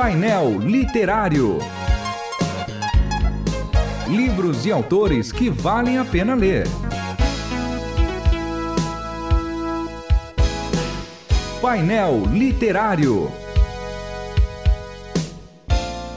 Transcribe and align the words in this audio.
Painel 0.00 0.60
Literário. 0.60 1.58
Livros 4.08 4.64
e 4.64 4.70
autores 4.70 5.32
que 5.32 5.50
valem 5.50 5.98
a 5.98 6.04
pena 6.04 6.36
ler. 6.36 6.68
Painel 11.60 12.22
Literário. 12.32 13.28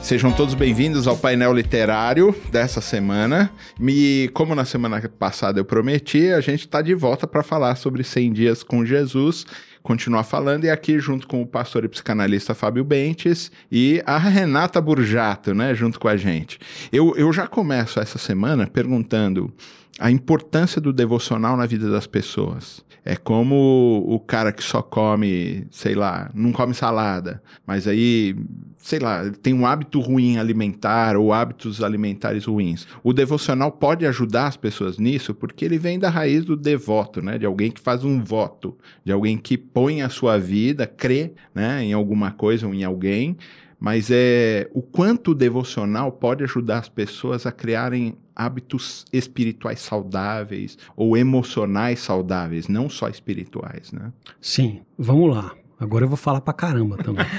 Sejam 0.00 0.30
todos 0.30 0.54
bem-vindos 0.54 1.08
ao 1.08 1.16
painel 1.16 1.52
literário 1.52 2.32
dessa 2.52 2.80
semana. 2.80 3.50
Me, 3.80 4.28
como 4.34 4.54
na 4.54 4.64
semana 4.64 5.00
passada 5.08 5.58
eu 5.58 5.64
prometi, 5.64 6.30
a 6.30 6.40
gente 6.40 6.60
está 6.60 6.82
de 6.82 6.94
volta 6.94 7.26
para 7.26 7.42
falar 7.42 7.74
sobre 7.76 8.04
100 8.04 8.32
dias 8.32 8.62
com 8.62 8.84
Jesus, 8.84 9.46
continuar 9.82 10.22
falando 10.24 10.64
e 10.64 10.70
aqui 10.70 10.98
junto 10.98 11.26
com 11.26 11.42
o 11.42 11.46
pastor 11.46 11.84
e 11.84 11.88
psicanalista 11.88 12.54
Fábio 12.54 12.84
Bentes 12.84 13.50
e 13.70 14.02
a 14.06 14.16
Renata 14.16 14.80
Burjato, 14.80 15.54
né, 15.54 15.74
junto 15.74 15.98
com 15.98 16.08
a 16.08 16.16
gente. 16.16 16.58
Eu, 16.92 17.14
eu 17.16 17.32
já 17.32 17.46
começo 17.46 17.98
essa 17.98 18.18
semana 18.18 18.66
perguntando 18.66 19.52
a 19.98 20.10
importância 20.10 20.80
do 20.80 20.92
devocional 20.92 21.56
na 21.56 21.66
vida 21.66 21.90
das 21.90 22.06
pessoas. 22.06 22.84
É 23.04 23.16
como 23.16 24.04
o 24.06 24.20
cara 24.20 24.52
que 24.52 24.62
só 24.62 24.80
come, 24.80 25.66
sei 25.72 25.94
lá, 25.94 26.30
não 26.32 26.52
come 26.52 26.72
salada, 26.72 27.42
mas 27.66 27.88
aí, 27.88 28.36
sei 28.78 29.00
lá, 29.00 29.28
tem 29.42 29.52
um 29.52 29.66
hábito 29.66 29.98
ruim 29.98 30.38
alimentar 30.38 31.16
ou 31.16 31.32
hábitos 31.32 31.82
alimentares 31.82 32.44
ruins. 32.44 32.86
O 33.02 33.12
devocional 33.12 33.72
pode 33.72 34.06
ajudar 34.06 34.46
as 34.46 34.56
pessoas 34.56 34.98
nisso 34.98 35.34
porque 35.34 35.64
ele 35.64 35.78
vem 35.78 35.98
da 35.98 36.08
raiz 36.08 36.44
do 36.44 36.56
devoto, 36.56 37.20
né? 37.20 37.38
De 37.38 37.44
alguém 37.44 37.72
que 37.72 37.80
faz 37.80 38.04
um 38.04 38.22
voto, 38.22 38.78
de 39.04 39.10
alguém 39.10 39.36
que 39.36 39.58
põe 39.58 40.00
a 40.00 40.08
sua 40.08 40.38
vida, 40.38 40.86
crê, 40.86 41.32
né, 41.52 41.82
em 41.82 41.92
alguma 41.92 42.30
coisa 42.30 42.68
ou 42.68 42.74
em 42.74 42.84
alguém 42.84 43.36
mas 43.84 44.12
é 44.12 44.70
o 44.72 44.80
quanto 44.80 45.32
o 45.32 45.34
devocional 45.34 46.12
pode 46.12 46.44
ajudar 46.44 46.78
as 46.78 46.88
pessoas 46.88 47.46
a 47.46 47.50
criarem 47.50 48.16
hábitos 48.34 49.04
espirituais 49.12 49.80
saudáveis 49.80 50.78
ou 50.96 51.16
emocionais 51.16 52.00
saudáveis, 52.00 52.68
não 52.68 52.88
só 52.88 53.08
espirituais, 53.08 53.92
né? 53.92 54.12
Sim, 54.40 54.82
vamos 54.98 55.34
lá. 55.34 55.54
Agora 55.78 56.04
eu 56.04 56.08
vou 56.08 56.16
falar 56.16 56.40
pra 56.40 56.52
caramba 56.52 56.96
também. 56.98 57.26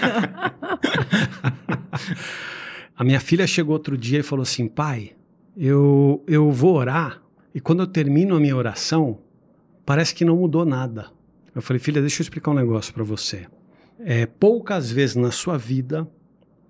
a 2.96 3.04
minha 3.04 3.20
filha 3.20 3.48
chegou 3.48 3.74
outro 3.74 3.98
dia 3.98 4.20
e 4.20 4.24
falou 4.24 4.44
assim: 4.44 4.68
pai, 4.68 5.14
eu, 5.56 6.24
eu 6.28 6.52
vou 6.52 6.76
orar 6.76 7.22
e 7.54 7.62
quando 7.62 7.82
eu 7.82 7.88
termino 7.88 8.36
a 8.36 8.40
minha 8.40 8.56
oração, 8.56 9.20
parece 9.86 10.16
que 10.16 10.26
não 10.26 10.38
mudou 10.38 10.66
nada. 10.66 11.12
Eu 11.54 11.62
falei, 11.62 11.80
filha, 11.80 12.02
deixa 12.02 12.22
eu 12.22 12.24
explicar 12.24 12.52
um 12.52 12.56
negócio 12.56 12.94
para 12.94 13.04
você. 13.04 13.46
É, 14.00 14.26
poucas 14.26 14.90
vezes 14.90 15.16
na 15.16 15.30
sua 15.30 15.58
vida 15.58 16.08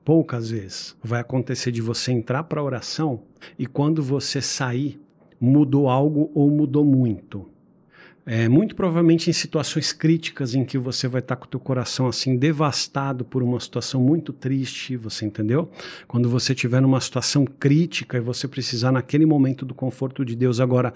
poucas 0.04 0.50
vezes 0.50 0.96
vai 1.04 1.22
acontecer 1.22 1.72
de 1.72 1.82
você 1.82 2.12
entrar 2.12 2.44
para 2.44 2.62
a 2.62 2.64
oração 2.64 3.24
e 3.58 3.66
quando 3.66 4.04
você 4.04 4.42
sair, 4.42 5.00
mudou 5.40 5.90
algo 5.90 6.32
ou 6.34 6.50
mudou 6.50 6.86
muito. 6.86 7.50
É, 8.26 8.48
muito 8.48 8.74
provavelmente 8.74 9.30
em 9.30 9.34
situações 9.34 9.92
críticas 9.92 10.56
em 10.56 10.64
que 10.64 10.78
você 10.78 11.10
vai 11.10 11.20
estar 11.20 11.36
com 11.36 11.44
o 11.44 11.48
teu 11.48 11.60
coração 11.60 12.08
assim 12.08 12.38
devastado 12.38 13.26
por 13.26 13.44
uma 13.44 13.60
situação 13.60 14.02
muito 14.02 14.32
triste, 14.32 14.96
você 14.96 15.26
entendeu? 15.26 15.70
Quando 16.08 16.30
você 16.30 16.54
estiver 16.54 16.82
numa 16.82 17.02
situação 17.02 17.44
crítica 17.44 18.16
e 18.16 18.22
você 18.22 18.48
precisar 18.48 18.94
naquele 18.94 19.26
momento 19.26 19.66
do 19.66 19.74
conforto 19.74 20.24
de 20.24 20.38
Deus. 20.38 20.62
Agora, 20.62 20.94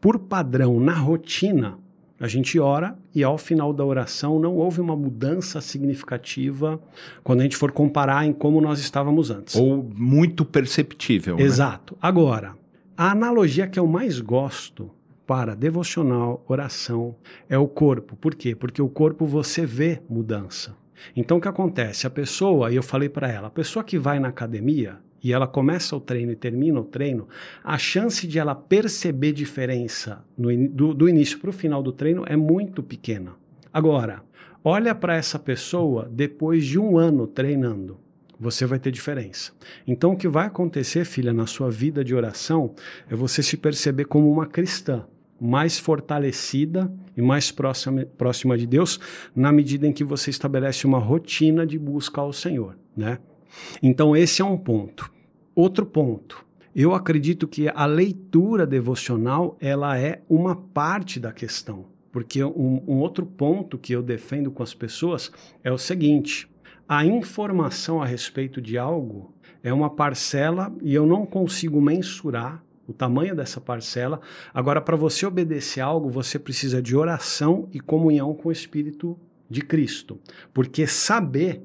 por 0.00 0.18
padrão, 0.18 0.80
na 0.80 0.94
rotina, 0.94 1.78
a 2.20 2.28
gente 2.28 2.60
ora 2.60 2.98
e 3.14 3.24
ao 3.24 3.38
final 3.38 3.72
da 3.72 3.82
oração 3.82 4.38
não 4.38 4.54
houve 4.54 4.78
uma 4.78 4.94
mudança 4.94 5.58
significativa 5.62 6.78
quando 7.24 7.40
a 7.40 7.42
gente 7.44 7.56
for 7.56 7.72
comparar 7.72 8.26
em 8.26 8.32
como 8.32 8.60
nós 8.60 8.78
estávamos 8.78 9.30
antes. 9.30 9.56
Ou 9.56 9.82
muito 9.96 10.44
perceptível. 10.44 11.36
Né? 11.36 11.42
Exato. 11.42 11.94
Né? 11.94 11.98
Agora, 12.02 12.54
a 12.94 13.12
analogia 13.12 13.66
que 13.66 13.78
eu 13.80 13.86
mais 13.86 14.20
gosto 14.20 14.90
para 15.26 15.54
devocional, 15.54 16.44
oração, 16.46 17.16
é 17.48 17.56
o 17.56 17.66
corpo. 17.66 18.16
Por 18.16 18.34
quê? 18.34 18.54
Porque 18.54 18.82
o 18.82 18.88
corpo 18.88 19.24
você 19.24 19.64
vê 19.64 20.02
mudança. 20.06 20.76
Então 21.16 21.38
o 21.38 21.40
que 21.40 21.48
acontece? 21.48 22.06
A 22.06 22.10
pessoa, 22.10 22.70
e 22.70 22.76
eu 22.76 22.82
falei 22.82 23.08
para 23.08 23.30
ela, 23.30 23.46
a 23.46 23.50
pessoa 23.50 23.82
que 23.82 23.98
vai 23.98 24.18
na 24.18 24.28
academia, 24.28 24.98
e 25.22 25.32
ela 25.32 25.46
começa 25.46 25.94
o 25.94 26.00
treino 26.00 26.32
e 26.32 26.36
termina 26.36 26.80
o 26.80 26.84
treino, 26.84 27.28
a 27.62 27.78
chance 27.78 28.26
de 28.26 28.38
ela 28.38 28.54
perceber 28.54 29.32
diferença 29.32 30.24
do, 30.36 30.94
do 30.94 31.08
início 31.08 31.38
para 31.38 31.50
o 31.50 31.52
final 31.52 31.82
do 31.82 31.92
treino 31.92 32.24
é 32.26 32.36
muito 32.36 32.82
pequena. 32.82 33.32
Agora, 33.72 34.22
olha 34.64 34.94
para 34.94 35.14
essa 35.14 35.38
pessoa 35.38 36.08
depois 36.10 36.64
de 36.64 36.78
um 36.78 36.98
ano 36.98 37.26
treinando. 37.26 37.98
Você 38.38 38.64
vai 38.64 38.78
ter 38.78 38.90
diferença. 38.90 39.52
Então, 39.86 40.12
o 40.12 40.16
que 40.16 40.26
vai 40.26 40.46
acontecer, 40.46 41.04
filha, 41.04 41.30
na 41.30 41.46
sua 41.46 41.70
vida 41.70 42.02
de 42.02 42.14
oração 42.14 42.74
é 43.10 43.14
você 43.14 43.42
se 43.42 43.56
perceber 43.58 44.06
como 44.06 44.32
uma 44.32 44.46
cristã 44.46 45.04
mais 45.38 45.78
fortalecida 45.78 46.90
e 47.16 47.20
mais 47.20 47.50
próxima, 47.50 48.06
próxima 48.16 48.56
de 48.56 48.66
Deus, 48.66 48.98
na 49.34 49.52
medida 49.52 49.86
em 49.86 49.92
que 49.92 50.04
você 50.04 50.30
estabelece 50.30 50.86
uma 50.86 50.98
rotina 50.98 51.66
de 51.66 51.78
busca 51.78 52.20
ao 52.20 52.32
Senhor, 52.32 52.78
né? 52.96 53.18
Então, 53.82 54.16
esse 54.16 54.42
é 54.42 54.44
um 54.44 54.56
ponto. 54.56 55.10
Outro 55.54 55.84
ponto. 55.84 56.44
Eu 56.74 56.94
acredito 56.94 57.48
que 57.48 57.68
a 57.68 57.84
leitura 57.84 58.66
devocional 58.66 59.56
ela 59.60 59.98
é 59.98 60.22
uma 60.28 60.54
parte 60.54 61.18
da 61.18 61.32
questão. 61.32 61.86
Porque 62.12 62.42
um, 62.42 62.82
um 62.86 62.98
outro 62.98 63.24
ponto 63.24 63.78
que 63.78 63.92
eu 63.92 64.02
defendo 64.02 64.50
com 64.50 64.62
as 64.62 64.74
pessoas 64.74 65.30
é 65.62 65.70
o 65.72 65.78
seguinte: 65.78 66.48
a 66.88 67.04
informação 67.04 68.02
a 68.02 68.06
respeito 68.06 68.60
de 68.60 68.76
algo 68.76 69.34
é 69.62 69.72
uma 69.72 69.90
parcela 69.90 70.74
e 70.82 70.94
eu 70.94 71.06
não 71.06 71.24
consigo 71.24 71.80
mensurar 71.80 72.64
o 72.86 72.92
tamanho 72.92 73.36
dessa 73.36 73.60
parcela. 73.60 74.20
Agora, 74.52 74.80
para 74.80 74.96
você 74.96 75.24
obedecer 75.24 75.80
algo, 75.80 76.10
você 76.10 76.38
precisa 76.38 76.82
de 76.82 76.96
oração 76.96 77.68
e 77.72 77.78
comunhão 77.78 78.34
com 78.34 78.48
o 78.48 78.52
Espírito 78.52 79.16
de 79.48 79.60
Cristo. 79.60 80.18
Porque 80.52 80.86
saber 80.86 81.62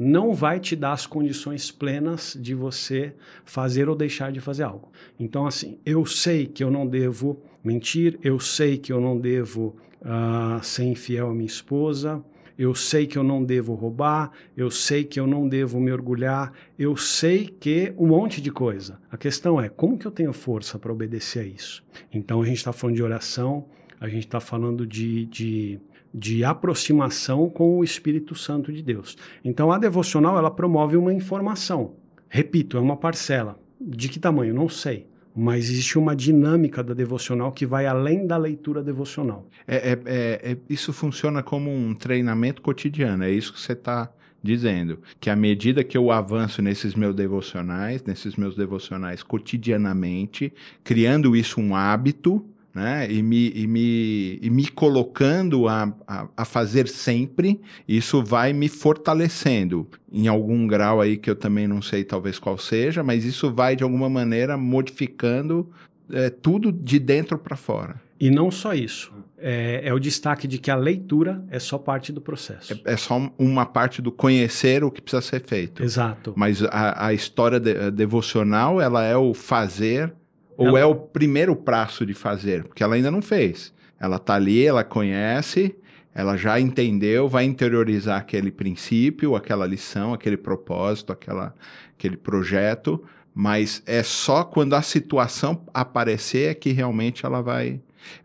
não 0.00 0.32
vai 0.32 0.60
te 0.60 0.76
dar 0.76 0.92
as 0.92 1.08
condições 1.08 1.72
plenas 1.72 2.38
de 2.40 2.54
você 2.54 3.12
fazer 3.44 3.88
ou 3.88 3.96
deixar 3.96 4.30
de 4.30 4.38
fazer 4.38 4.62
algo. 4.62 4.92
Então, 5.18 5.44
assim, 5.44 5.80
eu 5.84 6.06
sei 6.06 6.46
que 6.46 6.62
eu 6.62 6.70
não 6.70 6.86
devo 6.86 7.42
mentir, 7.64 8.16
eu 8.22 8.38
sei 8.38 8.78
que 8.78 8.92
eu 8.92 9.00
não 9.00 9.18
devo 9.18 9.74
uh, 10.00 10.62
ser 10.62 10.84
infiel 10.84 11.30
à 11.30 11.34
minha 11.34 11.48
esposa, 11.48 12.24
eu 12.56 12.76
sei 12.76 13.08
que 13.08 13.18
eu 13.18 13.24
não 13.24 13.42
devo 13.42 13.74
roubar, 13.74 14.30
eu 14.56 14.70
sei 14.70 15.02
que 15.02 15.18
eu 15.18 15.26
não 15.26 15.48
devo 15.48 15.80
me 15.80 15.90
orgulhar, 15.90 16.52
eu 16.78 16.96
sei 16.96 17.48
que 17.48 17.92
um 17.98 18.06
monte 18.06 18.40
de 18.40 18.52
coisa. 18.52 19.00
A 19.10 19.16
questão 19.16 19.60
é 19.60 19.68
como 19.68 19.98
que 19.98 20.06
eu 20.06 20.12
tenho 20.12 20.32
força 20.32 20.78
para 20.78 20.92
obedecer 20.92 21.40
a 21.40 21.44
isso? 21.44 21.84
Então 22.12 22.40
a 22.40 22.46
gente 22.46 22.58
está 22.58 22.72
falando 22.72 22.94
de 22.94 23.02
oração, 23.02 23.64
a 24.00 24.08
gente 24.08 24.26
está 24.26 24.38
falando 24.38 24.86
de, 24.86 25.26
de 25.26 25.80
de 26.12 26.44
aproximação 26.44 27.48
com 27.48 27.78
o 27.78 27.84
Espírito 27.84 28.34
Santo 28.34 28.72
de 28.72 28.82
Deus. 28.82 29.16
Então 29.44 29.70
a 29.70 29.78
devocional 29.78 30.38
ela 30.38 30.50
promove 30.50 30.96
uma 30.96 31.12
informação. 31.12 31.94
Repito, 32.28 32.76
é 32.76 32.80
uma 32.80 32.96
parcela. 32.96 33.58
De 33.80 34.08
que 34.08 34.18
tamanho? 34.18 34.54
Não 34.54 34.68
sei. 34.68 35.06
Mas 35.34 35.70
existe 35.70 35.98
uma 35.98 36.16
dinâmica 36.16 36.82
da 36.82 36.94
devocional 36.94 37.52
que 37.52 37.64
vai 37.64 37.86
além 37.86 38.26
da 38.26 38.36
leitura 38.36 38.82
devocional. 38.82 39.46
É, 39.66 39.76
é, 39.76 40.00
é, 40.04 40.52
é 40.52 40.56
isso 40.68 40.92
funciona 40.92 41.42
como 41.42 41.70
um 41.70 41.94
treinamento 41.94 42.60
cotidiano, 42.60 43.22
é 43.22 43.30
isso 43.30 43.52
que 43.52 43.60
você 43.60 43.72
está 43.72 44.10
dizendo. 44.42 44.98
Que 45.20 45.30
à 45.30 45.36
medida 45.36 45.84
que 45.84 45.96
eu 45.96 46.10
avanço 46.10 46.60
nesses 46.60 46.94
meus 46.94 47.14
devocionais, 47.14 48.02
nesses 48.02 48.34
meus 48.36 48.56
devocionais 48.56 49.22
cotidianamente, 49.22 50.52
criando 50.82 51.36
isso 51.36 51.60
um 51.60 51.74
hábito, 51.74 52.44
né? 52.78 53.10
E 53.10 53.20
me, 53.22 53.50
e 53.50 53.66
me, 53.66 54.38
e 54.40 54.48
me 54.48 54.68
colocando 54.68 55.66
a, 55.66 55.92
a, 56.06 56.28
a, 56.36 56.44
fazer 56.44 56.86
sempre, 56.86 57.60
isso 57.88 58.22
vai 58.22 58.52
me 58.52 58.68
fortalecendo 58.68 59.86
em 60.12 60.28
algum 60.28 60.64
grau 60.66 61.00
aí 61.00 61.16
que 61.16 61.28
eu 61.28 61.34
também 61.34 61.66
não 61.66 61.82
sei 61.82 62.04
talvez 62.04 62.38
qual 62.38 62.56
seja, 62.56 63.02
mas 63.02 63.24
isso 63.24 63.52
vai 63.52 63.74
de 63.74 63.82
alguma 63.82 64.08
maneira 64.08 64.56
modificando 64.56 65.68
é, 66.12 66.30
tudo 66.30 66.70
de 66.70 67.00
dentro 67.00 67.36
para 67.36 67.56
fora. 67.56 68.00
E 68.20 68.30
não 68.30 68.50
só 68.50 68.74
isso. 68.74 69.12
É, 69.40 69.82
é, 69.84 69.94
o 69.94 69.98
destaque 69.98 70.48
de 70.48 70.58
que 70.58 70.70
a 70.70 70.74
leitura 70.76 71.44
é 71.50 71.58
só 71.58 71.78
parte 71.78 72.12
do 72.12 72.20
processo. 72.20 72.80
É, 72.84 72.92
é, 72.92 72.96
só 72.96 73.30
uma 73.38 73.64
parte 73.66 74.02
do 74.02 74.10
conhecer 74.10 74.82
o 74.82 74.90
que 74.90 75.00
precisa 75.00 75.22
ser 75.22 75.42
feito. 75.44 75.82
Exato. 75.82 76.32
Mas 76.36 76.62
a, 76.62 77.06
a 77.06 77.12
história 77.12 77.60
de, 77.60 77.90
devocional, 77.92 78.80
ela 78.80 79.04
é 79.04 79.16
o 79.16 79.34
fazer 79.34 80.12
ou 80.58 80.68
ela... 80.68 80.80
é 80.80 80.84
o 80.84 80.94
primeiro 80.94 81.56
prazo 81.56 82.04
de 82.04 82.12
fazer? 82.12 82.64
Porque 82.64 82.82
ela 82.82 82.94
ainda 82.94 83.10
não 83.10 83.22
fez. 83.22 83.72
Ela 83.98 84.16
está 84.16 84.34
ali, 84.34 84.64
ela 84.64 84.84
conhece, 84.84 85.74
ela 86.14 86.36
já 86.36 86.60
entendeu, 86.60 87.28
vai 87.28 87.44
interiorizar 87.44 88.18
aquele 88.18 88.50
princípio, 88.50 89.34
aquela 89.34 89.66
lição, 89.66 90.12
aquele 90.12 90.36
propósito, 90.36 91.12
aquela, 91.12 91.54
aquele 91.96 92.16
projeto, 92.16 93.02
mas 93.34 93.82
é 93.86 94.02
só 94.02 94.44
quando 94.44 94.74
a 94.74 94.82
situação 94.82 95.64
aparecer 95.72 96.50
é 96.50 96.54
que 96.54 96.72
realmente 96.72 97.24
ela 97.24 97.40
vai. 97.40 97.80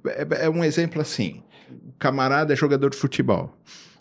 É, 0.06 0.46
é 0.46 0.50
um 0.50 0.64
exemplo 0.64 1.02
assim: 1.02 1.42
o 1.70 1.94
camarada 1.98 2.52
é 2.52 2.56
jogador 2.56 2.90
de 2.90 2.98
futebol, 2.98 3.58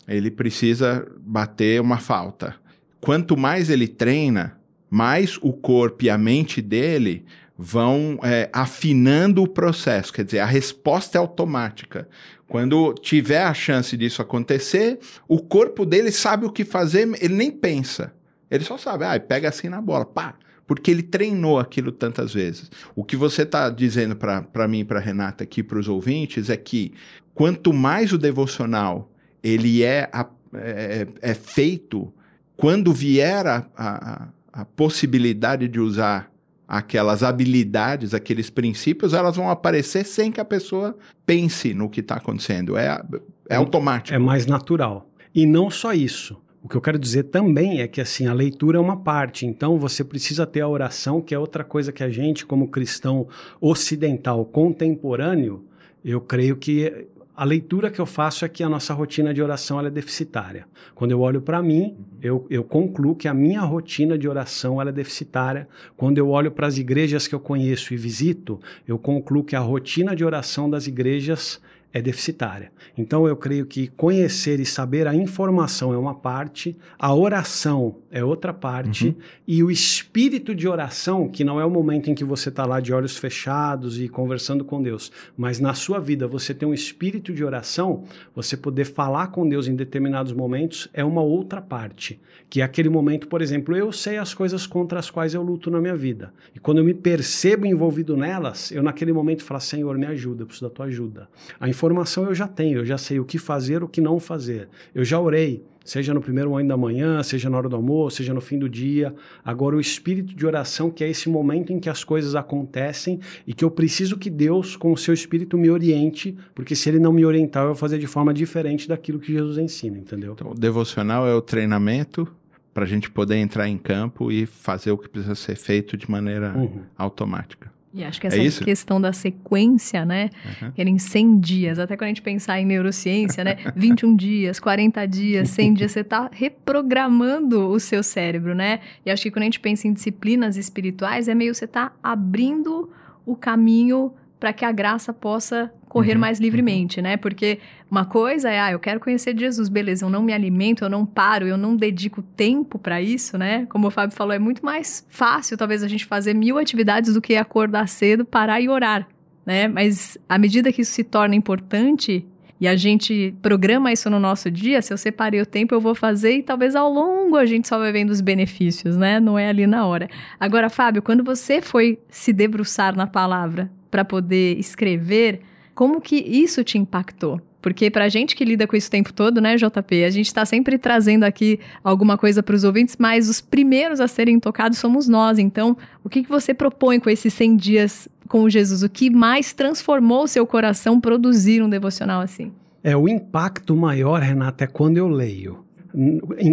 ele 0.07 0.29
precisa 0.29 1.07
bater 1.19 1.79
uma 1.79 1.97
falta 1.97 2.61
quanto 3.03 3.35
mais 3.35 3.69
ele 3.69 3.85
treina, 3.85 4.57
mais 4.89 5.37
o 5.41 5.51
corpo 5.51 6.05
e 6.05 6.09
a 6.09 6.17
mente 6.17 6.61
dele 6.61 7.25
vão 7.57 8.19
é, 8.23 8.49
afinando 8.51 9.43
o 9.43 9.47
processo, 9.47 10.11
quer 10.11 10.25
dizer, 10.25 10.39
a 10.39 10.45
resposta 10.45 11.17
é 11.17 11.19
automática. 11.19 12.07
Quando 12.47 12.93
tiver 12.93 13.43
a 13.43 13.53
chance 13.53 13.95
disso 13.95 14.21
acontecer, 14.21 14.99
o 15.27 15.39
corpo 15.39 15.85
dele 15.85 16.11
sabe 16.11 16.45
o 16.45 16.51
que 16.51 16.65
fazer, 16.65 17.09
ele 17.21 17.33
nem 17.33 17.51
pensa. 17.51 18.13
Ele 18.49 18.63
só 18.63 18.77
sabe, 18.77 19.05
ah, 19.05 19.19
pega 19.19 19.49
assim 19.49 19.69
na 19.69 19.81
bola, 19.81 20.05
pá, 20.05 20.35
porque 20.65 20.91
ele 20.91 21.03
treinou 21.03 21.59
aquilo 21.59 21.91
tantas 21.91 22.33
vezes. 22.33 22.69
O 22.95 23.03
que 23.03 23.15
você 23.15 23.43
está 23.43 23.69
dizendo 23.69 24.15
para 24.15 24.67
mim, 24.67 24.85
para 24.85 24.99
Renata 24.99 25.43
aqui, 25.43 25.63
para 25.63 25.79
os 25.79 25.87
ouvintes, 25.87 26.49
é 26.49 26.57
que 26.57 26.93
quanto 27.33 27.73
mais 27.73 28.13
o 28.13 28.17
devocional 28.17 29.11
ele 29.43 29.83
é, 29.83 30.09
a, 30.11 30.27
é, 30.53 31.07
é, 31.21 31.33
feito, 31.33 32.13
quando 32.55 32.93
vier 32.93 33.45
a, 33.45 33.67
a, 33.75 34.27
a 34.53 34.65
possibilidade 34.65 35.67
de 35.67 35.79
usar 35.79 36.32
aquelas 36.67 37.23
habilidades, 37.23 38.13
aqueles 38.13 38.49
princípios, 38.49 39.13
elas 39.13 39.35
vão 39.35 39.49
aparecer 39.49 40.05
sem 40.05 40.31
que 40.31 40.39
a 40.39 40.45
pessoa 40.45 40.97
pense 41.25 41.73
no 41.73 41.89
que 41.89 41.99
está 41.99 42.15
acontecendo. 42.15 42.77
É, 42.77 43.01
é 43.49 43.55
automático. 43.55 44.15
É 44.15 44.19
mais 44.19 44.45
natural. 44.45 45.09
E 45.33 45.45
não 45.45 45.69
só 45.69 45.93
isso. 45.93 46.41
O 46.63 46.69
que 46.69 46.75
eu 46.77 46.81
quero 46.81 46.97
dizer 46.97 47.23
também 47.23 47.81
é 47.81 47.87
que 47.87 47.99
assim 47.99 48.25
a 48.25 48.33
leitura 48.33 48.77
é 48.77 48.81
uma 48.81 48.95
parte, 48.95 49.45
então 49.45 49.77
você 49.77 50.01
precisa 50.01 50.47
ter 50.47 50.61
a 50.61 50.67
oração, 50.67 51.21
que 51.21 51.35
é 51.35 51.39
outra 51.39 51.61
coisa 51.61 51.91
que 51.91 52.01
a 52.01 52.09
gente, 52.09 52.45
como 52.45 52.69
cristão 52.69 53.27
ocidental 53.59 54.45
contemporâneo, 54.45 55.65
eu 56.05 56.21
creio 56.21 56.55
que 56.55 57.07
a 57.35 57.43
leitura 57.43 57.89
que 57.89 57.99
eu 57.99 58.05
faço 58.05 58.45
é 58.45 58.49
que 58.49 58.61
a 58.61 58.69
nossa 58.69 58.93
rotina 58.93 59.33
de 59.33 59.41
oração 59.41 59.79
é 59.79 59.89
deficitária. 59.89 60.67
Quando 60.93 61.11
eu 61.11 61.19
olho 61.19 61.41
para 61.41 61.63
mim, 61.63 61.97
eu, 62.21 62.45
eu, 62.47 62.63
concluo 62.63 63.15
que 63.15 63.27
a 63.27 63.33
minha 63.33 63.61
rotina 63.61 64.17
de 64.17 64.27
oração 64.27 64.79
é 64.79 64.91
deficitária. 64.91 65.67
Quando 65.97 66.19
eu 66.19 66.29
olho 66.29 66.51
para 66.51 66.67
as 66.67 66.77
igrejas 66.77 67.27
que 67.27 67.33
eu 67.33 67.39
conheço 67.39 67.93
e 67.93 67.97
visito, 67.97 68.61
eu 68.87 68.99
concluo 68.99 69.43
que 69.43 69.55
a 69.55 69.59
rotina 69.59 70.15
de 70.15 70.23
oração 70.23 70.69
das 70.69 70.85
igrejas 70.85 71.59
é 71.93 72.01
deficitária. 72.01 72.71
Então 72.97 73.27
eu 73.27 73.37
creio 73.37 73.67
que 73.67 73.87
conhecer 73.87 74.59
e 74.59 74.65
saber 74.65 75.07
a 75.07 75.13
informação 75.13 75.93
é 75.93 75.97
uma 75.97 76.15
parte, 76.15 76.75
a 76.97 77.13
oração 77.13 77.97
é 78.11 78.23
outra 78.23 78.51
parte, 78.51 79.09
uhum. 79.09 79.15
e 79.47 79.63
o 79.63 79.69
espírito 79.69 80.55
de 80.55 80.67
oração, 80.67 81.29
que 81.29 81.43
não 81.43 81.59
é 81.59 81.65
o 81.65 81.69
momento 81.69 82.09
em 82.09 82.15
que 82.15 82.23
você 82.23 82.49
está 82.49 82.65
lá 82.65 82.79
de 82.79 82.91
olhos 82.91 83.17
fechados 83.17 83.99
e 83.99 84.09
conversando 84.09 84.65
com 84.65 84.81
Deus, 84.81 85.11
mas 85.37 85.59
na 85.59 85.75
sua 85.75 85.99
vida 85.99 86.27
você 86.27 86.53
tem 86.53 86.67
um 86.67 86.73
espírito 86.73 87.31
de 87.31 87.43
oração, 87.43 88.03
você 88.35 88.57
poder 88.57 88.85
falar 88.85 89.27
com 89.27 89.47
Deus 89.47 89.67
em 89.67 89.75
determinados 89.75 90.33
momentos 90.33 90.89
é 90.93 91.03
uma 91.03 91.21
outra 91.21 91.61
parte, 91.61 92.19
que 92.49 92.61
é 92.61 92.63
aquele 92.63 92.89
momento, 92.89 93.27
por 93.27 93.41
exemplo, 93.41 93.75
eu 93.75 93.91
sei 93.91 94.17
as 94.17 94.33
coisas 94.33 94.65
contra 94.65 94.97
as 94.97 95.11
quais 95.11 95.33
eu 95.35 95.43
luto 95.43 95.69
na 95.69 95.79
minha 95.79 95.95
vida, 95.95 96.33
e 96.55 96.59
quando 96.59 96.79
eu 96.79 96.83
me 96.83 96.93
percebo 96.93 97.67
envolvido 97.67 98.17
nelas, 98.17 98.71
eu 98.71 98.81
naquele 98.81 99.13
momento 99.13 99.43
falo, 99.43 99.61
Senhor, 99.61 99.97
me 99.97 100.07
ajuda, 100.07 100.43
eu 100.43 100.47
preciso 100.47 100.67
da 100.67 100.73
tua 100.73 100.85
ajuda. 100.85 101.27
A 101.59 101.69
informação 101.83 102.25
eu 102.25 102.33
já 102.33 102.47
tenho, 102.47 102.79
eu 102.79 102.85
já 102.85 102.97
sei 102.97 103.19
o 103.19 103.25
que 103.25 103.37
fazer, 103.37 103.83
o 103.83 103.87
que 103.87 103.99
não 103.99 104.19
fazer. 104.19 104.69
Eu 104.95 105.03
já 105.03 105.19
orei, 105.19 105.65
seja 105.83 106.13
no 106.13 106.21
primeiro 106.21 106.49
momento 106.49 106.69
da 106.69 106.77
manhã, 106.77 107.21
seja 107.21 107.49
na 107.49 107.57
hora 107.57 107.67
do 107.67 107.75
almoço, 107.75 108.17
seja 108.17 108.33
no 108.33 108.39
fim 108.39 108.57
do 108.57 108.69
dia. 108.69 109.13
Agora, 109.43 109.75
o 109.75 109.81
espírito 109.81 110.33
de 110.33 110.45
oração, 110.45 110.89
que 110.89 111.03
é 111.03 111.09
esse 111.09 111.29
momento 111.29 111.73
em 111.73 111.79
que 111.79 111.89
as 111.89 112.03
coisas 112.03 112.35
acontecem 112.35 113.19
e 113.45 113.53
que 113.53 113.65
eu 113.65 113.69
preciso 113.69 114.17
que 114.17 114.29
Deus, 114.29 114.77
com 114.77 114.93
o 114.93 114.97
seu 114.97 115.13
espírito, 115.13 115.57
me 115.57 115.69
oriente, 115.69 116.37
porque 116.55 116.73
se 116.73 116.87
ele 116.87 116.99
não 116.99 117.11
me 117.11 117.25
orientar, 117.25 117.63
eu 117.63 117.67
vou 117.67 117.75
fazer 117.75 117.99
de 117.99 118.07
forma 118.07 118.33
diferente 118.33 118.87
daquilo 118.87 119.19
que 119.19 119.33
Jesus 119.33 119.57
ensina, 119.57 119.97
entendeu? 119.97 120.33
Então, 120.33 120.51
o 120.51 120.55
devocional 120.55 121.27
é 121.27 121.35
o 121.35 121.41
treinamento 121.41 122.27
para 122.73 122.85
a 122.85 122.87
gente 122.87 123.11
poder 123.11 123.35
entrar 123.35 123.67
em 123.67 123.77
campo 123.77 124.31
e 124.31 124.45
fazer 124.45 124.91
o 124.91 124.97
que 124.97 125.09
precisa 125.09 125.35
ser 125.35 125.55
feito 125.55 125.97
de 125.97 126.09
maneira 126.09 126.57
uhum. 126.57 126.81
automática. 126.97 127.71
E 127.93 128.03
acho 128.03 128.19
que 128.19 128.25
é 128.25 128.45
essa 128.47 128.61
é 128.61 128.65
questão 128.65 128.99
da 128.99 129.13
sequência, 129.13 130.03
né? 130.03 130.31
Uhum. 130.61 130.71
Querem 130.71 130.97
100 130.97 131.39
dias, 131.39 131.77
até 131.77 131.95
quando 131.95 132.05
a 132.05 132.07
gente 132.07 132.23
pensar 132.23 132.59
em 132.59 132.65
neurociência, 132.65 133.43
né? 133.43 133.57
21 133.75 134.15
dias, 134.15 134.59
40 134.59 135.05
dias, 135.05 135.49
100 135.49 135.73
dias, 135.75 135.91
você 135.91 135.99
está 135.99 136.27
reprogramando 136.33 137.69
o 137.69 137.79
seu 137.79 138.01
cérebro, 138.01 138.55
né? 138.55 138.79
E 139.05 139.11
acho 139.11 139.21
que 139.21 139.29
quando 139.29 139.43
a 139.43 139.45
gente 139.45 139.59
pensa 139.59 139.87
em 139.87 139.93
disciplinas 139.93 140.57
espirituais, 140.57 141.27
é 141.27 141.35
meio 141.35 141.53
você 141.53 141.67
tá 141.67 141.91
abrindo 142.01 142.89
o 143.25 143.35
caminho 143.35 144.11
para 144.39 144.51
que 144.51 144.65
a 144.65 144.71
graça 144.71 145.13
possa 145.13 145.71
correr 145.93 146.15
uhum, 146.15 146.21
mais 146.21 146.39
livremente, 146.39 146.97
uhum. 146.97 147.03
né? 147.03 147.17
Porque 147.17 147.59
uma 147.89 148.03
coisa 148.03 148.49
é, 148.49 148.59
ah, 148.59 148.71
eu 148.71 148.79
quero 148.79 148.99
conhecer 148.99 149.37
Jesus, 149.37 149.69
beleza, 149.69 150.03
eu 150.03 150.09
não 150.09 150.23
me 150.23 150.33
alimento, 150.33 150.83
eu 150.83 150.89
não 150.89 151.05
paro, 151.05 151.45
eu 151.45 151.55
não 151.55 151.75
dedico 151.75 152.23
tempo 152.35 152.79
para 152.79 152.99
isso, 152.99 153.37
né? 153.37 153.67
Como 153.69 153.87
o 153.87 153.91
Fábio 153.91 154.15
falou, 154.15 154.33
é 154.33 154.39
muito 154.39 154.65
mais 154.65 155.05
fácil 155.07 155.55
talvez 155.55 155.83
a 155.83 155.87
gente 155.87 156.03
fazer 156.05 156.33
mil 156.33 156.57
atividades 156.57 157.13
do 157.13 157.21
que 157.21 157.35
acordar 157.35 157.87
cedo, 157.87 158.25
parar 158.25 158.59
e 158.59 158.67
orar, 158.67 159.07
né? 159.45 159.67
Mas 159.67 160.17
à 160.27 160.39
medida 160.39 160.73
que 160.73 160.81
isso 160.81 160.93
se 160.93 161.03
torna 161.03 161.35
importante, 161.35 162.25
e 162.59 162.67
a 162.67 162.75
gente 162.75 163.35
programa 163.41 163.91
isso 163.91 164.09
no 164.09 164.19
nosso 164.19 164.49
dia, 164.49 164.81
se 164.81 164.91
eu 164.91 164.97
separei 164.97 165.41
o 165.41 165.45
tempo, 165.45 165.75
eu 165.75 165.81
vou 165.81 165.93
fazer 165.93 166.37
e 166.37 166.41
talvez 166.41 166.75
ao 166.75 166.91
longo 166.91 167.37
a 167.37 167.45
gente 167.45 167.67
só 167.67 167.77
vai 167.77 167.91
vendo 167.91 168.09
os 168.09 168.21
benefícios, 168.21 168.97
né? 168.97 169.19
Não 169.19 169.37
é 169.37 169.49
ali 169.49 169.67
na 169.67 169.85
hora. 169.85 170.09
Agora, 170.39 170.69
Fábio, 170.69 171.03
quando 171.03 171.23
você 171.23 171.61
foi 171.61 171.99
se 172.09 172.33
debruçar 172.33 172.95
na 172.95 173.05
palavra, 173.05 173.69
para 173.93 174.03
poder 174.03 174.57
escrever, 174.57 175.41
como 175.73 176.01
que 176.01 176.15
isso 176.15 176.63
te 176.63 176.77
impactou? 176.77 177.41
Porque 177.63 177.89
para 177.89 178.05
a 178.05 178.09
gente 178.09 178.35
que 178.35 178.43
lida 178.43 178.67
com 178.67 178.75
isso 178.75 178.89
o 178.89 178.91
tempo 178.91 179.13
todo, 179.13 179.39
né, 179.39 179.55
JP, 179.55 180.03
a 180.03 180.09
gente 180.09 180.27
está 180.27 180.45
sempre 180.45 180.77
trazendo 180.77 181.23
aqui 181.23 181.61
alguma 181.81 182.17
coisa 182.17 182.43
para 182.43 182.55
os 182.55 182.65
ouvintes, 182.65 182.97
mas 182.99 183.29
os 183.29 183.39
primeiros 183.39 184.01
a 184.01 184.07
serem 184.07 184.37
tocados 184.37 184.77
somos 184.77 185.07
nós. 185.07 185.39
Então, 185.39 185.77
o 186.03 186.09
que, 186.09 186.23
que 186.23 186.29
você 186.29 186.53
propõe 186.53 186.99
com 186.99 187.09
esses 187.09 187.33
100 187.33 187.55
dias 187.55 188.09
com 188.27 188.49
Jesus? 188.49 188.83
O 188.83 188.89
que 188.89 189.09
mais 189.09 189.53
transformou 189.53 190.23
o 190.23 190.27
seu 190.27 190.45
coração 190.45 190.99
produzir 190.99 191.63
um 191.63 191.69
devocional 191.69 192.19
assim? 192.19 192.51
É, 192.83 192.97
o 192.97 193.07
impacto 193.07 193.77
maior, 193.77 194.19
Renata, 194.19 194.65
é 194.65 194.67
quando 194.67 194.97
eu 194.97 195.07
leio. 195.07 195.63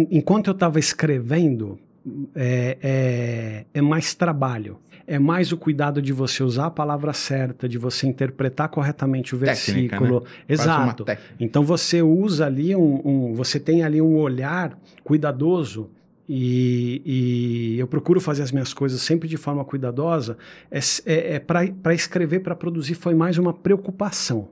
Enquanto 0.09 0.47
eu 0.47 0.53
estava 0.53 0.79
escrevendo, 0.79 1.77
é, 2.35 2.77
é, 2.81 3.65
é 3.73 3.81
mais 3.81 4.13
trabalho 4.13 4.79
é 5.07 5.19
mais 5.19 5.51
o 5.51 5.57
cuidado 5.57 6.01
de 6.01 6.13
você 6.13 6.41
usar 6.41 6.67
a 6.67 6.71
palavra 6.71 7.11
certa, 7.11 7.67
de 7.67 7.77
você 7.77 8.07
interpretar 8.07 8.69
corretamente 8.69 9.35
o 9.35 9.39
Técnica, 9.39 9.97
versículo. 9.99 10.21
Né? 10.21 10.25
Exato. 10.47 11.05
Então 11.37 11.63
você 11.63 12.01
usa 12.01 12.45
ali 12.45 12.73
um, 12.75 13.01
um, 13.03 13.33
você 13.33 13.59
tem 13.59 13.83
ali 13.83 14.01
um 14.01 14.17
olhar 14.17 14.79
cuidadoso 15.03 15.89
e, 16.29 17.01
e, 17.05 17.79
eu 17.79 17.87
procuro 17.87 18.21
fazer 18.21 18.41
as 18.41 18.53
minhas 18.53 18.73
coisas 18.73 19.01
sempre 19.01 19.27
de 19.27 19.35
forma 19.35 19.65
cuidadosa. 19.65 20.37
É, 20.71 20.79
é, 21.05 21.35
é 21.35 21.39
para 21.39 21.93
escrever, 21.93 22.39
para 22.39 22.55
produzir, 22.55 22.93
foi 22.93 23.13
mais 23.13 23.37
uma 23.37 23.53
preocupação. 23.53 24.47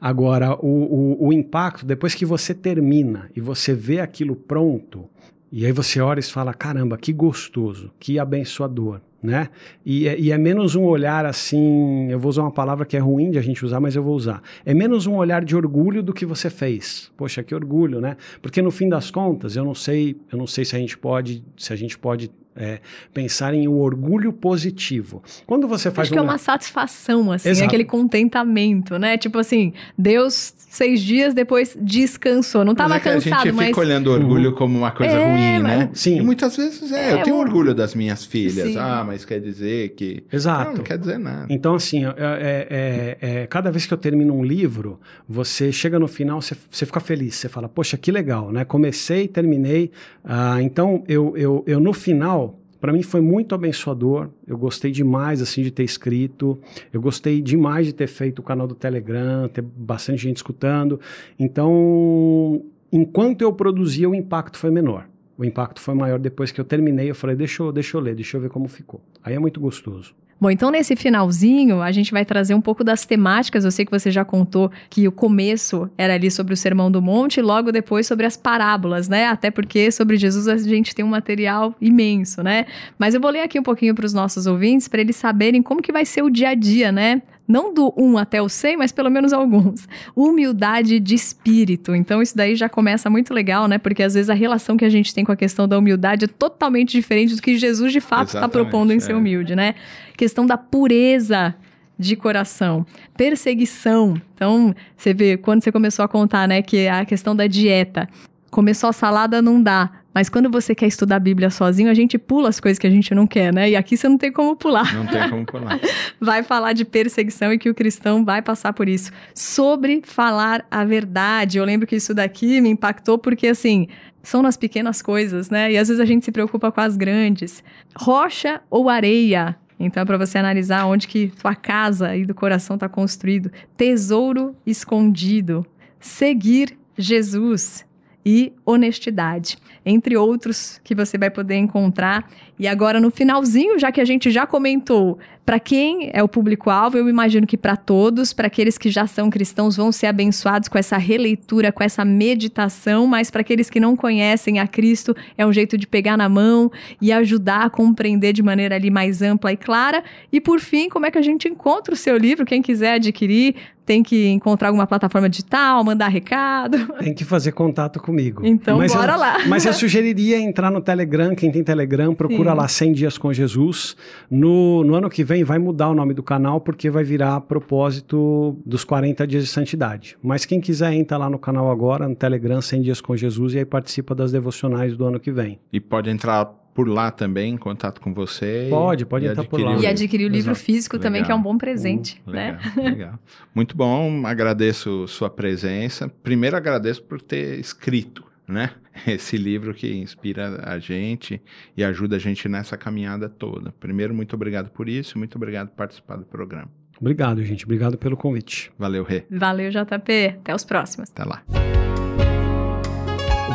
Agora, 0.00 0.54
o, 0.54 0.68
o, 0.68 1.26
o 1.26 1.32
impacto, 1.32 1.84
depois 1.84 2.14
que 2.14 2.24
você 2.24 2.54
termina 2.54 3.30
e 3.34 3.40
você 3.40 3.74
vê 3.74 3.98
aquilo 3.98 4.36
pronto, 4.36 5.08
e 5.56 5.64
aí 5.64 5.72
você 5.72 6.00
olha 6.00 6.18
e 6.18 6.22
fala: 6.24 6.52
caramba, 6.52 6.98
que 6.98 7.12
gostoso, 7.12 7.92
que 8.00 8.18
abençoador 8.18 9.00
né? 9.24 9.48
E, 9.86 10.06
é, 10.06 10.20
e, 10.20 10.30
é 10.30 10.36
menos 10.36 10.74
um 10.74 10.84
olhar 10.84 11.24
assim, 11.24 12.10
eu 12.10 12.18
vou 12.18 12.28
usar 12.28 12.42
uma 12.42 12.50
palavra 12.50 12.84
que 12.84 12.94
é 12.94 13.00
ruim 13.00 13.30
de 13.30 13.38
a 13.38 13.40
gente 13.40 13.64
usar, 13.64 13.80
mas 13.80 13.96
eu 13.96 14.02
vou 14.02 14.14
usar. 14.14 14.42
É 14.66 14.74
menos 14.74 15.06
um 15.06 15.14
olhar 15.14 15.42
de 15.42 15.56
orgulho 15.56 16.02
do 16.02 16.12
que 16.12 16.26
você 16.26 16.50
fez. 16.50 17.10
Poxa, 17.16 17.42
que 17.42 17.54
orgulho, 17.54 18.02
né? 18.02 18.18
Porque 18.42 18.60
no 18.60 18.70
fim 18.70 18.86
das 18.86 19.10
contas, 19.10 19.56
eu 19.56 19.64
não 19.64 19.74
sei, 19.74 20.14
eu 20.30 20.36
não 20.36 20.46
sei 20.46 20.66
se 20.66 20.76
a 20.76 20.78
gente 20.78 20.98
pode, 20.98 21.42
se 21.56 21.72
a 21.72 21.76
gente 21.76 21.96
pode 21.96 22.30
é, 22.56 22.80
pensar 23.12 23.54
em 23.54 23.66
um 23.68 23.78
orgulho 23.78 24.32
positivo. 24.32 25.22
Quando 25.46 25.66
você 25.66 25.90
faz 25.90 26.06
Acho 26.06 26.14
uma... 26.14 26.22
que 26.22 26.28
é 26.28 26.30
uma 26.32 26.38
satisfação, 26.38 27.32
assim, 27.32 27.48
Exato. 27.48 27.66
aquele 27.66 27.84
contentamento, 27.84 28.98
né? 28.98 29.16
Tipo 29.18 29.38
assim, 29.38 29.72
Deus 29.96 30.54
seis 30.74 31.00
dias 31.00 31.34
depois 31.34 31.76
descansou. 31.80 32.64
Não 32.64 32.72
estava 32.72 32.96
é 32.96 33.00
cansado, 33.00 33.40
A 33.40 33.44
gente 33.44 33.54
mas... 33.54 33.66
fica 33.68 33.80
olhando 33.80 34.10
orgulho 34.10 34.50
uhum. 34.50 34.56
como 34.56 34.78
uma 34.78 34.90
coisa 34.90 35.12
é, 35.12 35.30
ruim, 35.30 35.62
né? 35.62 35.90
Sim. 35.92 36.18
E 36.18 36.22
muitas 36.22 36.56
vezes 36.56 36.90
é, 36.90 37.12
eu 37.12 37.18
é, 37.18 37.22
tenho 37.22 37.36
orgulho 37.36 37.74
das 37.74 37.94
minhas 37.94 38.24
filhas. 38.24 38.72
Sim. 38.72 38.78
Ah, 38.78 39.04
mas 39.06 39.24
quer 39.24 39.40
dizer 39.40 39.90
que... 39.90 40.24
Exato. 40.32 40.70
Não, 40.70 40.76
não 40.78 40.84
quer 40.84 40.98
dizer 40.98 41.18
nada. 41.18 41.46
Então, 41.48 41.76
assim, 41.76 42.04
é, 42.04 43.16
é, 43.20 43.46
cada 43.46 43.70
vez 43.70 43.86
que 43.86 43.94
eu 43.94 43.98
termino 43.98 44.34
um 44.34 44.44
livro, 44.44 44.98
você 45.28 45.70
chega 45.70 45.98
no 45.98 46.08
final, 46.08 46.42
você, 46.42 46.56
você 46.68 46.84
fica 46.84 47.00
feliz. 47.00 47.36
Você 47.36 47.48
fala, 47.48 47.68
poxa, 47.68 47.96
que 47.96 48.10
legal, 48.10 48.50
né? 48.50 48.64
Comecei, 48.64 49.28
terminei. 49.28 49.92
Ah, 50.24 50.60
então, 50.60 51.04
eu, 51.06 51.36
eu, 51.36 51.62
eu 51.66 51.78
no 51.78 51.92
final 51.92 52.43
para 52.84 52.92
mim 52.92 53.02
foi 53.02 53.22
muito 53.22 53.54
abençoador. 53.54 54.28
Eu 54.46 54.58
gostei 54.58 54.90
demais 54.90 55.40
assim 55.40 55.62
de 55.62 55.70
ter 55.70 55.84
escrito. 55.84 56.58
Eu 56.92 57.00
gostei 57.00 57.40
demais 57.40 57.86
de 57.86 57.94
ter 57.94 58.06
feito 58.06 58.40
o 58.40 58.42
canal 58.42 58.66
do 58.66 58.74
Telegram, 58.74 59.48
ter 59.48 59.62
bastante 59.62 60.24
gente 60.24 60.36
escutando. 60.36 61.00
Então, 61.38 62.62
enquanto 62.92 63.40
eu 63.40 63.50
produzia, 63.54 64.06
o 64.06 64.14
impacto 64.14 64.58
foi 64.58 64.70
menor. 64.70 65.08
O 65.38 65.46
impacto 65.46 65.80
foi 65.80 65.94
maior 65.94 66.18
depois 66.18 66.52
que 66.52 66.60
eu 66.60 66.64
terminei. 66.66 67.08
Eu 67.08 67.14
falei, 67.14 67.34
deixa 67.34 67.62
eu, 67.62 67.72
deixa 67.72 67.96
eu 67.96 68.02
ler, 68.02 68.14
deixa 68.14 68.36
eu 68.36 68.40
ver 68.42 68.50
como 68.50 68.68
ficou. 68.68 69.00
Aí 69.22 69.32
é 69.32 69.38
muito 69.38 69.60
gostoso. 69.60 70.14
Bom, 70.40 70.50
então 70.50 70.70
nesse 70.70 70.96
finalzinho, 70.96 71.80
a 71.80 71.90
gente 71.92 72.12
vai 72.12 72.24
trazer 72.24 72.54
um 72.54 72.60
pouco 72.60 72.82
das 72.82 73.06
temáticas. 73.06 73.64
Eu 73.64 73.70
sei 73.70 73.84
que 73.84 73.90
você 73.90 74.10
já 74.10 74.24
contou 74.24 74.70
que 74.90 75.06
o 75.06 75.12
começo 75.12 75.88
era 75.96 76.14
ali 76.14 76.30
sobre 76.30 76.52
o 76.52 76.56
Sermão 76.56 76.90
do 76.90 77.00
Monte 77.00 77.38
e 77.38 77.42
logo 77.42 77.72
depois 77.72 78.06
sobre 78.06 78.26
as 78.26 78.36
parábolas, 78.36 79.08
né? 79.08 79.26
Até 79.26 79.50
porque 79.50 79.90
sobre 79.90 80.16
Jesus 80.16 80.48
a 80.48 80.56
gente 80.56 80.94
tem 80.94 81.04
um 81.04 81.08
material 81.08 81.74
imenso, 81.80 82.42
né? 82.42 82.66
Mas 82.98 83.14
eu 83.14 83.20
vou 83.20 83.30
ler 83.30 83.42
aqui 83.42 83.58
um 83.58 83.62
pouquinho 83.62 83.94
para 83.94 84.06
os 84.06 84.12
nossos 84.12 84.46
ouvintes 84.46 84.88
para 84.88 85.00
eles 85.00 85.16
saberem 85.16 85.62
como 85.62 85.80
que 85.80 85.92
vai 85.92 86.04
ser 86.04 86.22
o 86.22 86.30
dia 86.30 86.50
a 86.50 86.54
dia, 86.54 86.90
né? 86.90 87.22
Não 87.46 87.72
do 87.72 87.92
1 87.96 88.18
até 88.18 88.40
o 88.40 88.48
100, 88.48 88.78
mas 88.78 88.92
pelo 88.92 89.10
menos 89.10 89.32
alguns. 89.32 89.86
Humildade 90.16 90.98
de 90.98 91.14
espírito. 91.14 91.94
Então, 91.94 92.22
isso 92.22 92.36
daí 92.36 92.56
já 92.56 92.68
começa 92.68 93.10
muito 93.10 93.34
legal, 93.34 93.68
né? 93.68 93.78
Porque 93.78 94.02
às 94.02 94.14
vezes 94.14 94.30
a 94.30 94.34
relação 94.34 94.76
que 94.76 94.84
a 94.84 94.88
gente 94.88 95.14
tem 95.14 95.24
com 95.24 95.32
a 95.32 95.36
questão 95.36 95.68
da 95.68 95.78
humildade 95.78 96.24
é 96.24 96.28
totalmente 96.28 96.92
diferente 96.92 97.34
do 97.34 97.42
que 97.42 97.56
Jesus 97.56 97.92
de 97.92 98.00
fato 98.00 98.28
está 98.28 98.48
propondo 98.48 98.92
em 98.92 98.96
é. 98.96 99.00
ser 99.00 99.14
humilde, 99.14 99.54
né? 99.54 99.74
Questão 100.16 100.46
da 100.46 100.56
pureza 100.56 101.54
de 101.98 102.16
coração. 102.16 102.86
Perseguição. 103.16 104.20
Então, 104.34 104.74
você 104.96 105.14
vê, 105.14 105.36
quando 105.36 105.62
você 105.62 105.70
começou 105.70 106.04
a 106.04 106.08
contar, 106.08 106.48
né, 106.48 106.62
que 106.62 106.78
é 106.78 106.90
a 106.90 107.04
questão 107.04 107.36
da 107.36 107.46
dieta. 107.46 108.08
Começou 108.54 108.88
a 108.88 108.92
salada, 108.92 109.42
não 109.42 109.60
dá. 109.60 109.90
Mas 110.14 110.28
quando 110.28 110.48
você 110.48 110.76
quer 110.76 110.86
estudar 110.86 111.16
a 111.16 111.18
Bíblia 111.18 111.50
sozinho, 111.50 111.90
a 111.90 111.94
gente 111.94 112.16
pula 112.16 112.48
as 112.48 112.60
coisas 112.60 112.78
que 112.78 112.86
a 112.86 112.90
gente 112.90 113.12
não 113.12 113.26
quer, 113.26 113.52
né? 113.52 113.68
E 113.68 113.74
aqui 113.74 113.96
você 113.96 114.08
não 114.08 114.16
tem 114.16 114.30
como 114.30 114.54
pular. 114.54 114.94
Não 114.94 115.08
tem 115.08 115.28
como 115.28 115.44
pular. 115.44 115.80
vai 116.22 116.44
falar 116.44 116.72
de 116.72 116.84
perseguição 116.84 117.52
e 117.52 117.58
que 117.58 117.68
o 117.68 117.74
cristão 117.74 118.24
vai 118.24 118.40
passar 118.40 118.72
por 118.72 118.88
isso. 118.88 119.10
Sobre 119.34 120.02
falar 120.04 120.64
a 120.70 120.84
verdade. 120.84 121.58
Eu 121.58 121.64
lembro 121.64 121.84
que 121.84 121.96
isso 121.96 122.14
daqui 122.14 122.60
me 122.60 122.68
impactou 122.68 123.18
porque, 123.18 123.48
assim, 123.48 123.88
são 124.22 124.40
nas 124.40 124.56
pequenas 124.56 125.02
coisas, 125.02 125.50
né? 125.50 125.72
E 125.72 125.76
às 125.76 125.88
vezes 125.88 126.00
a 126.00 126.06
gente 126.06 126.24
se 126.24 126.30
preocupa 126.30 126.70
com 126.70 126.80
as 126.80 126.96
grandes. 126.96 127.60
Rocha 127.96 128.60
ou 128.70 128.88
areia? 128.88 129.56
Então, 129.80 130.00
é 130.00 130.06
para 130.06 130.16
você 130.16 130.38
analisar 130.38 130.86
onde 130.86 131.08
que 131.08 131.32
tua 131.42 131.56
casa 131.56 132.16
e 132.16 132.24
do 132.24 132.36
coração 132.36 132.76
está 132.76 132.88
construído. 132.88 133.50
Tesouro 133.76 134.54
escondido. 134.64 135.66
Seguir 135.98 136.78
Jesus 136.96 137.84
e 138.24 138.52
honestidade, 138.64 139.58
entre 139.84 140.16
outros 140.16 140.80
que 140.82 140.94
você 140.94 141.18
vai 141.18 141.30
poder 141.30 141.56
encontrar. 141.56 142.28
E 142.58 142.66
agora 142.68 143.00
no 143.00 143.10
finalzinho, 143.10 143.78
já 143.78 143.90
que 143.90 144.00
a 144.00 144.04
gente 144.04 144.30
já 144.30 144.46
comentou 144.46 145.18
para 145.44 145.60
quem 145.60 146.10
é 146.14 146.22
o 146.22 146.28
público-alvo, 146.28 146.96
eu 146.96 147.06
imagino 147.06 147.46
que 147.46 147.56
para 147.56 147.76
todos, 147.76 148.32
para 148.32 148.46
aqueles 148.46 148.78
que 148.78 148.88
já 148.88 149.06
são 149.06 149.28
cristãos, 149.28 149.76
vão 149.76 149.92
ser 149.92 150.06
abençoados 150.06 150.68
com 150.68 150.78
essa 150.78 150.96
releitura, 150.96 151.70
com 151.70 151.84
essa 151.84 152.02
meditação, 152.02 153.06
mas 153.06 153.30
para 153.30 153.42
aqueles 153.42 153.68
que 153.68 153.78
não 153.78 153.94
conhecem 153.94 154.58
a 154.58 154.66
Cristo, 154.66 155.14
é 155.36 155.44
um 155.44 155.52
jeito 155.52 155.76
de 155.76 155.86
pegar 155.86 156.16
na 156.16 156.30
mão 156.30 156.72
e 156.98 157.12
ajudar 157.12 157.66
a 157.66 157.70
compreender 157.70 158.32
de 158.32 158.42
maneira 158.42 158.76
ali 158.76 158.90
mais 158.90 159.20
ampla 159.20 159.52
e 159.52 159.56
clara. 159.56 160.02
E 160.32 160.40
por 160.40 160.60
fim, 160.60 160.88
como 160.88 161.04
é 161.04 161.10
que 161.10 161.18
a 161.18 161.22
gente 161.22 161.46
encontra 161.46 161.92
o 161.92 161.96
seu 161.96 162.16
livro? 162.16 162.46
Quem 162.46 162.62
quiser 162.62 162.94
adquirir, 162.94 163.54
tem 163.84 164.02
que 164.02 164.28
encontrar 164.28 164.68
alguma 164.68 164.86
plataforma 164.86 165.28
digital, 165.28 165.84
mandar 165.84 166.08
recado. 166.08 166.86
Tem 166.98 167.12
que 167.12 167.24
fazer 167.24 167.52
contato 167.52 168.00
comigo. 168.00 168.40
Então, 168.44 168.78
mas 168.78 168.94
bora 168.94 169.12
eu, 169.12 169.18
lá. 169.18 169.38
Mas 169.46 169.66
eu 169.66 169.73
sugeriria 169.74 170.38
entrar 170.38 170.70
no 170.70 170.80
Telegram. 170.80 171.34
Quem 171.34 171.50
tem 171.50 171.62
Telegram, 171.62 172.14
procura 172.14 172.50
Sim. 172.52 172.56
lá 172.56 172.68
100 172.68 172.92
Dias 172.92 173.18
com 173.18 173.32
Jesus. 173.32 173.96
No, 174.30 174.82
no 174.84 174.94
ano 174.94 175.10
que 175.10 175.22
vem 175.24 175.44
vai 175.44 175.58
mudar 175.58 175.88
o 175.88 175.94
nome 175.94 176.14
do 176.14 176.22
canal 176.22 176.60
porque 176.60 176.88
vai 176.90 177.04
virar 177.04 177.36
a 177.36 177.40
propósito 177.40 178.56
dos 178.64 178.84
40 178.84 179.26
dias 179.26 179.44
de 179.44 179.50
santidade. 179.50 180.16
Mas 180.22 180.44
quem 180.44 180.60
quiser 180.60 180.92
entra 180.92 181.16
lá 181.16 181.28
no 181.28 181.38
canal 181.38 181.70
agora, 181.70 182.08
no 182.08 182.14
Telegram 182.14 182.60
100 182.60 182.82
dias 182.82 183.00
com 183.00 183.16
Jesus 183.16 183.54
e 183.54 183.58
aí 183.58 183.64
participa 183.64 184.14
das 184.14 184.32
devocionais 184.32 184.96
do 184.96 185.04
ano 185.04 185.20
que 185.20 185.30
vem. 185.30 185.58
E 185.72 185.80
pode 185.80 186.10
entrar 186.10 186.46
por 186.74 186.88
lá 186.88 187.10
também, 187.10 187.54
em 187.54 187.56
contato 187.56 188.00
com 188.00 188.12
você. 188.12 188.66
Pode, 188.68 189.06
pode 189.06 189.26
entrar 189.26 189.44
por 189.44 189.60
lá. 189.60 189.76
E 189.76 189.86
adquirir 189.86 190.24
o 190.24 190.28
livro 190.28 190.50
Exato. 190.50 190.64
físico 190.64 190.96
legal. 190.96 191.08
também, 191.08 191.22
que 191.22 191.30
é 191.30 191.34
um 191.34 191.40
bom 191.40 191.56
presente. 191.56 192.20
Uh, 192.26 192.30
legal, 192.30 192.58
né? 192.76 192.82
legal. 192.90 193.18
Muito 193.54 193.76
bom, 193.76 194.26
agradeço 194.26 195.06
sua 195.06 195.30
presença. 195.30 196.08
Primeiro 196.22 196.56
agradeço 196.56 197.02
por 197.04 197.22
ter 197.22 197.60
escrito 197.60 198.24
né? 198.46 198.70
Esse 199.06 199.36
livro 199.36 199.74
que 199.74 199.92
inspira 199.92 200.62
a 200.64 200.78
gente 200.78 201.40
e 201.76 201.82
ajuda 201.84 202.16
a 202.16 202.18
gente 202.18 202.48
nessa 202.48 202.76
caminhada 202.76 203.28
toda. 203.28 203.72
Primeiro, 203.72 204.14
muito 204.14 204.34
obrigado 204.34 204.70
por 204.70 204.88
isso, 204.88 205.18
muito 205.18 205.36
obrigado 205.36 205.68
por 205.68 205.76
participar 205.76 206.16
do 206.16 206.24
programa. 206.24 206.70
Obrigado, 207.00 207.42
gente. 207.44 207.64
Obrigado 207.64 207.98
pelo 207.98 208.16
convite. 208.16 208.70
Valeu, 208.78 209.02
Rê. 209.02 209.24
Valeu, 209.28 209.68
JP. 209.68 210.36
Até 210.40 210.54
os 210.54 210.64
próximos. 210.64 211.10
Até 211.10 211.24
lá. 211.24 211.42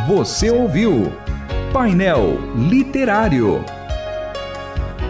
Você 0.08 0.50
ouviu 0.50 1.12
Painel 1.72 2.38
Literário. 2.69 3.63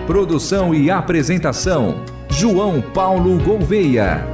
Produção 0.05 0.75
e 0.75 0.91
apresentação: 0.91 2.03
João 2.29 2.81
Paulo 2.81 3.41
Gouveia. 3.43 4.25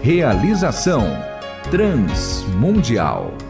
Realização 0.00 1.33
Transmundial. 1.70 3.43